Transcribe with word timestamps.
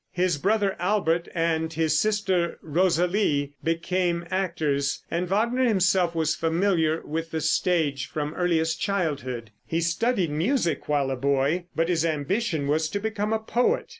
His 0.13 0.39
brother 0.39 0.75
Albert 0.79 1.27
and 1.35 1.71
his 1.71 1.99
sister 1.99 2.57
Rosalie 2.63 3.53
became 3.63 4.25
actors, 4.31 5.03
and 5.11 5.27
Wagner 5.27 5.63
himself 5.63 6.15
was 6.15 6.33
familiar 6.33 7.01
with 7.05 7.29
the 7.29 7.39
stage 7.39 8.07
from 8.07 8.33
earliest 8.33 8.81
childhood. 8.81 9.51
He 9.63 9.79
studied 9.79 10.31
music 10.31 10.89
while 10.89 11.11
a 11.11 11.15
boy, 11.15 11.65
but 11.75 11.87
his 11.87 12.03
ambition 12.03 12.65
was 12.67 12.89
to 12.89 12.99
become 12.99 13.31
a 13.31 13.37
poet. 13.37 13.89